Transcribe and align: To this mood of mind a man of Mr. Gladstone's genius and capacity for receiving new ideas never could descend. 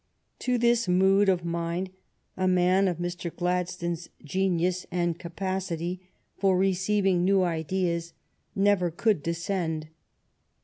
To 0.39 0.57
this 0.57 0.87
mood 0.87 1.29
of 1.29 1.45
mind 1.45 1.91
a 2.35 2.47
man 2.47 2.87
of 2.87 2.97
Mr. 2.97 3.29
Gladstone's 3.35 4.09
genius 4.23 4.87
and 4.89 5.19
capacity 5.19 6.09
for 6.39 6.57
receiving 6.57 7.23
new 7.23 7.43
ideas 7.43 8.13
never 8.55 8.89
could 8.89 9.21
descend. 9.21 9.89